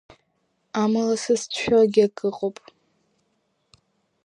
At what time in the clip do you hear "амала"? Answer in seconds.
0.81-1.15